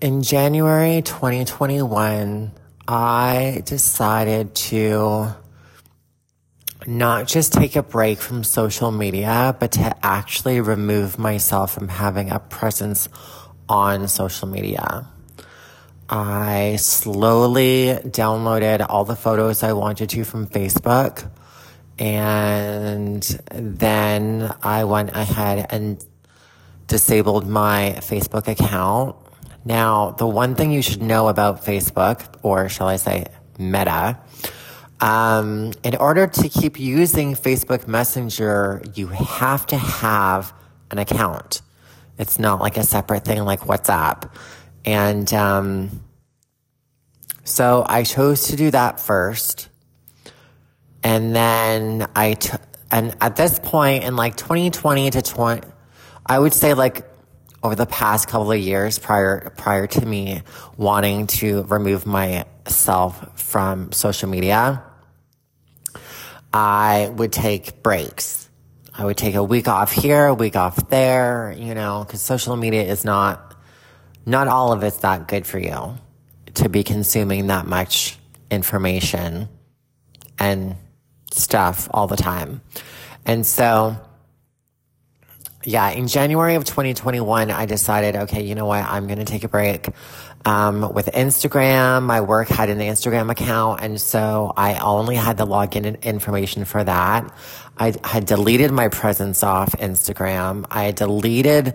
[0.00, 2.52] In January 2021,
[2.86, 5.34] I decided to
[6.86, 12.30] not just take a break from social media, but to actually remove myself from having
[12.30, 13.08] a presence
[13.68, 15.04] on social media.
[16.08, 21.28] I slowly downloaded all the photos I wanted to from Facebook.
[21.98, 23.20] And
[23.50, 26.04] then I went ahead and
[26.86, 29.16] disabled my Facebook account.
[29.68, 33.26] Now, the one thing you should know about Facebook, or shall I say
[33.58, 34.18] Meta,
[34.98, 40.54] um, in order to keep using Facebook Messenger, you have to have
[40.90, 41.60] an account.
[42.18, 44.30] It's not like a separate thing like WhatsApp.
[44.86, 46.02] And um,
[47.44, 49.68] so I chose to do that first.
[51.02, 52.56] And then I, t-
[52.90, 55.60] and at this point in like 2020 to 20,
[56.24, 57.04] I would say like
[57.62, 60.42] over the past couple of years prior, prior to me
[60.76, 64.82] wanting to remove myself from social media,
[66.52, 68.48] I would take breaks.
[68.94, 72.56] I would take a week off here, a week off there, you know, because social
[72.56, 73.44] media is not
[74.26, 75.96] not all of it's that good for you
[76.54, 78.18] to be consuming that much
[78.50, 79.48] information
[80.38, 80.76] and
[81.32, 82.60] stuff all the time.
[83.24, 83.96] And so,
[85.64, 88.84] yeah, in January of 2021, I decided, okay, you know what?
[88.84, 89.88] I'm going to take a break.
[90.44, 93.80] Um, with Instagram, my work had an Instagram account.
[93.82, 97.34] And so I only had the login information for that.
[97.76, 100.64] I had deleted my presence off Instagram.
[100.70, 101.74] I deleted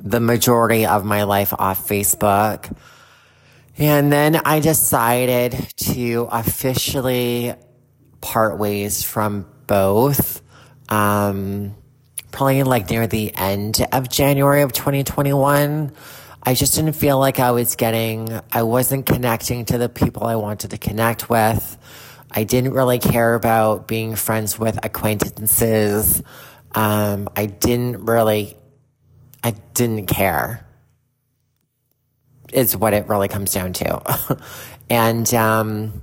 [0.00, 2.74] the majority of my life off Facebook.
[3.76, 7.54] And then I decided to officially
[8.22, 10.42] part ways from both.
[10.88, 11.74] Um,
[12.34, 15.92] probably like near the end of January of 2021.
[16.42, 20.34] I just didn't feel like I was getting, I wasn't connecting to the people I
[20.36, 21.78] wanted to connect with.
[22.30, 26.22] I didn't really care about being friends with acquaintances.
[26.74, 28.56] Um, I didn't really
[29.44, 30.66] I didn't care.
[32.52, 34.38] Is what it really comes down to.
[34.90, 36.02] and um,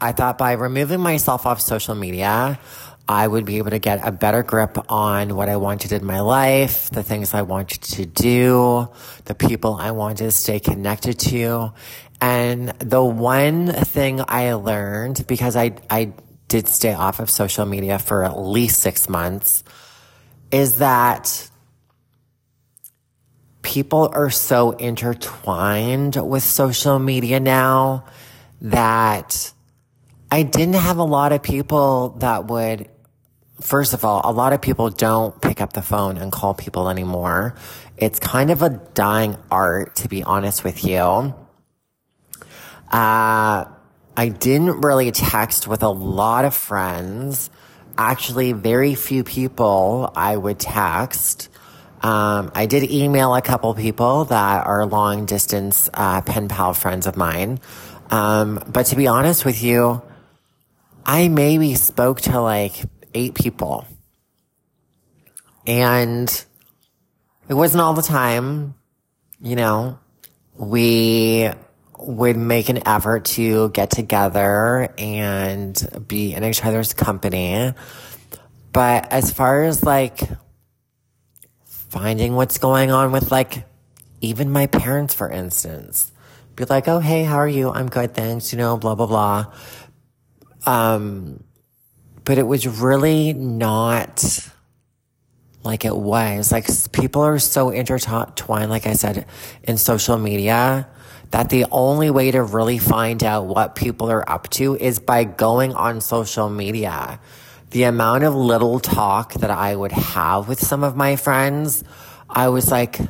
[0.00, 2.58] I thought by removing myself off social media,
[3.08, 6.20] I would be able to get a better grip on what I wanted in my
[6.20, 8.88] life, the things I wanted to do,
[9.26, 11.72] the people I wanted to stay connected to.
[12.20, 16.14] And the one thing I learned, because I, I
[16.48, 19.62] did stay off of social media for at least six months,
[20.50, 21.48] is that
[23.62, 28.04] people are so intertwined with social media now
[28.60, 29.52] that
[30.30, 32.88] I didn't have a lot of people that would,
[33.60, 36.88] first of all, a lot of people don't pick up the phone and call people
[36.88, 37.54] anymore.
[37.96, 41.34] It's kind of a dying art, to be honest with you.
[42.90, 43.64] Uh,
[44.18, 47.50] I didn't really text with a lot of friends.
[47.98, 51.48] Actually, very few people I would text.
[52.02, 57.06] Um, I did email a couple people that are long distance uh, pen pal friends
[57.06, 57.60] of mine.
[58.10, 60.02] Um, but to be honest with you,
[61.04, 62.84] I maybe spoke to like
[63.16, 63.86] eight people.
[65.66, 66.28] And
[67.48, 68.74] it wasn't all the time,
[69.40, 69.98] you know,
[70.54, 71.50] we
[71.98, 77.72] would make an effort to get together and be in each other's company.
[78.72, 80.20] But as far as like
[81.64, 83.64] finding what's going on with like
[84.20, 86.12] even my parents, for instance.
[86.54, 87.70] Be like, oh, hey, how are you?
[87.70, 89.52] I'm good, thanks, you know, blah, blah, blah.
[90.64, 91.44] Um,
[92.26, 94.50] but it was really not
[95.62, 96.52] like it was.
[96.52, 99.26] Like people are so intertwined, like I said,
[99.62, 100.88] in social media
[101.30, 105.24] that the only way to really find out what people are up to is by
[105.24, 107.20] going on social media
[107.70, 111.84] the amount of little talk that I would have with some of my friends,
[112.28, 113.00] I was like,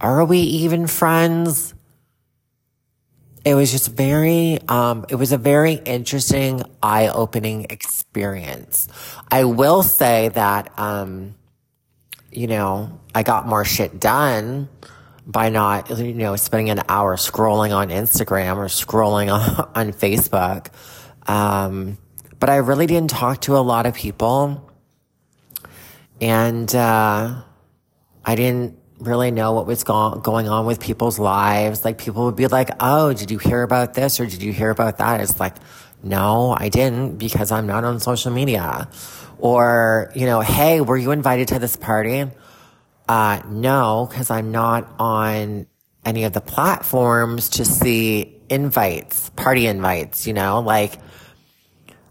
[0.00, 1.74] are we even friends?
[3.44, 8.88] It was just very, um, it was a very interesting, eye opening experience.
[9.30, 11.34] I will say that, um,
[12.32, 14.68] you know, I got more shit done
[15.26, 20.68] by not, you know, spending an hour scrolling on Instagram or scrolling on, on Facebook.
[21.28, 21.98] Um,
[22.40, 24.70] but I really didn't talk to a lot of people.
[26.20, 27.42] And uh,
[28.24, 31.84] I didn't really know what was go- going on with people's lives.
[31.84, 34.70] Like people would be like, oh, did you hear about this or did you hear
[34.70, 35.20] about that?
[35.20, 35.54] It's like,
[36.02, 38.88] no, I didn't because I'm not on social media.
[39.38, 42.26] Or, you know, hey, were you invited to this party?
[43.08, 45.66] Uh, no, because I'm not on
[46.04, 50.98] any of the platforms to see invites, party invites, you know, like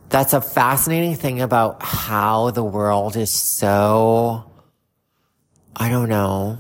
[0.10, 4.52] that's a fascinating thing about how the world is so,
[5.76, 6.60] I don't know,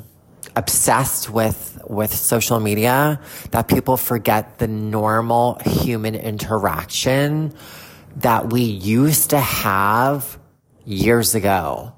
[0.55, 3.19] obsessed with, with social media
[3.51, 7.53] that people forget the normal human interaction
[8.17, 10.39] that we used to have
[10.85, 11.93] years ago.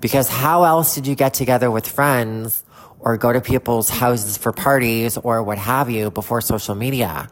[0.00, 2.64] Because how else did you get together with friends
[2.98, 7.28] or go to people's houses for parties or what have you before social media?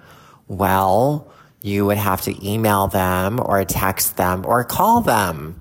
[0.49, 1.33] Well,
[1.63, 5.61] you would have to email them or text them or call them.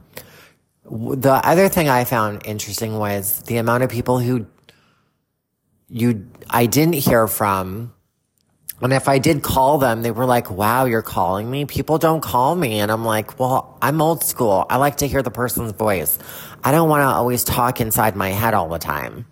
[0.86, 4.48] The other thing I found interesting was the amount of people who
[5.90, 7.94] you, I didn't hear from.
[8.82, 11.66] And if I did call them, they were like, wow, you're calling me?
[11.66, 12.80] People don't call me.
[12.80, 14.66] And I'm like, well, I'm old school.
[14.70, 16.18] I like to hear the person's voice.
[16.64, 19.26] I don't want to always talk inside my head all the time.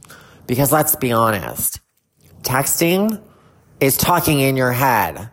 [0.47, 1.79] Because let's be honest,
[2.41, 3.21] texting
[3.79, 5.29] is talking in your head.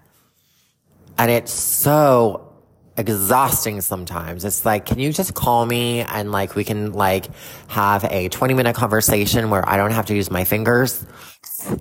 [1.18, 2.53] And it's so
[2.96, 4.44] exhausting sometimes.
[4.44, 7.26] It's like, can you just call me and like we can like
[7.68, 11.04] have a 20 minute conversation where I don't have to use my fingers,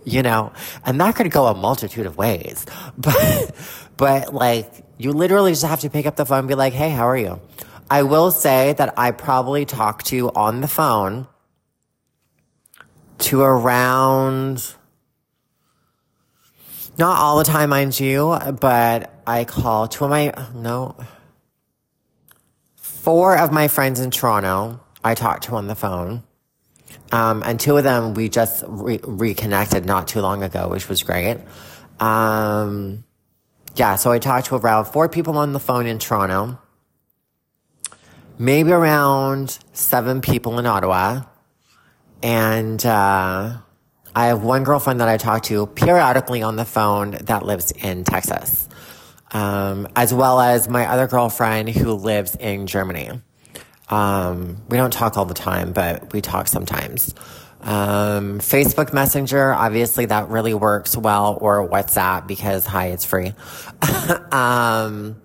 [0.03, 0.51] you know?
[0.85, 2.65] And that could go a multitude of ways.
[2.97, 3.55] But,
[3.97, 6.89] but like you literally just have to pick up the phone and be like, Hey,
[6.89, 7.41] how are you?
[7.89, 11.27] I will say that I probably talk to you on the phone
[13.19, 14.73] to around,
[16.97, 20.95] not all the time, mind you, but I call two of my, no,
[22.75, 26.23] four of my friends in Toronto, I talk to on the phone.
[27.11, 31.03] Um, and two of them we just re- reconnected not too long ago, which was
[31.03, 31.37] great.
[31.99, 33.03] Um,
[33.75, 36.59] yeah, so I talked to around four people on the phone in Toronto,
[38.37, 41.23] maybe around seven people in Ottawa,
[42.21, 43.57] and uh,
[44.15, 48.03] I have one girlfriend that I talk to periodically on the phone that lives in
[48.03, 48.69] Texas,
[49.33, 53.09] um, as well as my other girlfriend who lives in Germany.
[53.89, 57.13] Um, we don't talk all the time, but we talk sometimes.
[57.61, 63.33] Um, Facebook Messenger, obviously that really works well, or WhatsApp because hi, it's free.
[64.31, 65.21] um,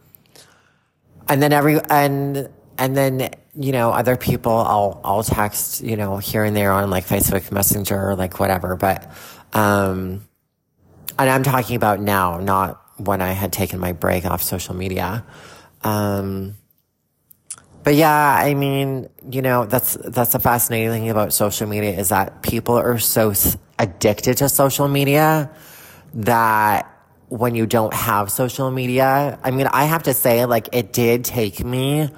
[1.28, 6.18] and then every, and, and then you know, other people I'll, I'll text, you know,
[6.18, 8.76] here and there on like Facebook Messenger or like whatever.
[8.76, 9.10] But,
[9.52, 10.24] um,
[11.18, 15.24] and I'm talking about now, not when I had taken my break off social media.
[15.82, 16.56] Um,
[17.84, 22.10] but yeah, I mean, you know, that's, that's a fascinating thing about social media is
[22.10, 23.32] that people are so
[23.78, 25.50] addicted to social media
[26.14, 26.94] that
[27.28, 31.24] when you don't have social media, I mean, I have to say, like, it did
[31.24, 32.10] take me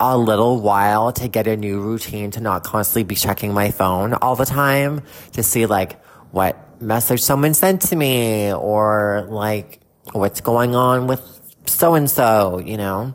[0.00, 4.14] a little while to get a new routine to not constantly be checking my phone
[4.14, 9.80] all the time to see like what message someone sent to me or like
[10.12, 11.22] what's going on with
[11.66, 13.14] so and so, you know?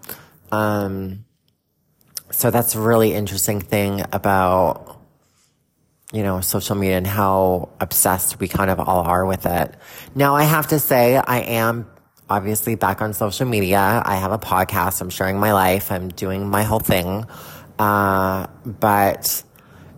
[0.51, 1.25] Um,
[2.31, 4.99] so that's a really interesting thing about,
[6.11, 9.75] you know, social media and how obsessed we kind of all are with it.
[10.15, 11.89] Now I have to say I am
[12.29, 14.01] obviously back on social media.
[14.05, 15.01] I have a podcast.
[15.01, 15.91] I'm sharing my life.
[15.91, 17.25] I'm doing my whole thing.
[17.79, 19.43] Uh, but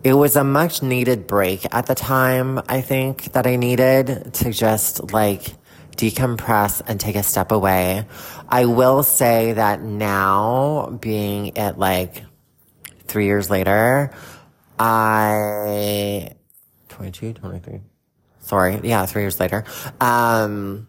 [0.03, 4.51] it was a much needed break at the time, I think, that I needed to
[4.51, 5.55] just like
[6.01, 8.05] decompress and take a step away.
[8.49, 12.23] I will say that now, being at like
[13.05, 14.11] three years later,
[14.79, 16.31] I,
[16.89, 17.81] 22, 23.
[18.39, 18.79] Sorry.
[18.83, 19.63] Yeah, three years later.
[20.01, 20.87] Um,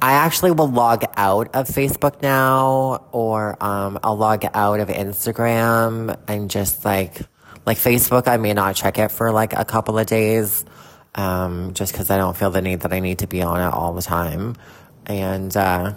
[0.00, 6.16] I actually will log out of Facebook now, or um, I'll log out of Instagram
[6.28, 7.20] and just like
[7.66, 8.26] like Facebook.
[8.26, 10.64] I may not check it for like a couple of days,
[11.14, 13.72] um, just because I don't feel the need that I need to be on it
[13.72, 14.56] all the time.
[15.06, 15.94] And uh,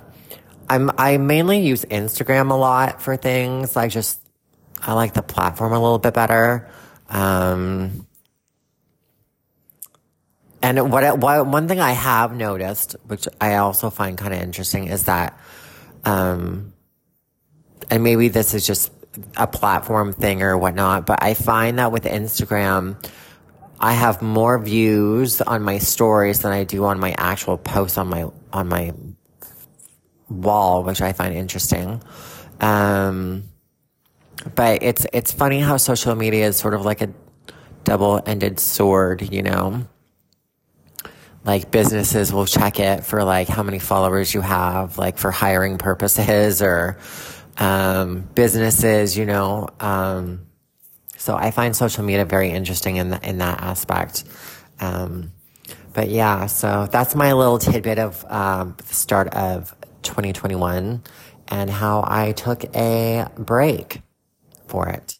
[0.69, 3.77] I'm I mainly use Instagram a lot for things.
[3.77, 4.19] I just
[4.81, 6.69] I like the platform a little bit better.
[7.09, 8.07] Um,
[10.61, 14.87] and what, what one thing I have noticed, which I also find kind of interesting,
[14.87, 15.39] is that,
[16.05, 16.73] um,
[17.91, 18.91] and maybe this is just
[19.37, 22.97] a platform thing or whatnot, but I find that with Instagram,
[23.79, 28.07] I have more views on my stories than I do on my actual posts on
[28.07, 28.93] my on my
[30.29, 32.01] wall, which I find interesting.
[32.59, 33.43] Um,
[34.55, 37.09] but it's it's funny how social media is sort of like a
[37.83, 39.85] double-ended sword, you know
[41.45, 45.77] like businesses will check it for like how many followers you have, like for hiring
[45.77, 46.97] purposes or,
[47.57, 50.47] um, businesses, you know, um,
[51.25, 54.25] so I find social media very interesting in, the, in that aspect.
[54.79, 55.31] Um,
[55.91, 61.01] but yeah, so that's my little tidbit of um, the start of 2021
[61.47, 64.03] and how I took a break
[64.67, 65.14] for it.